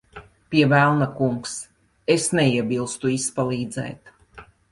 [0.53, 1.51] Pie velna, kungs.
[2.15, 4.13] Es neiebilstu izpalīdzēt.